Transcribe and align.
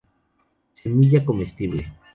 Semilla 0.79 1.23
comestible. 1.23 1.93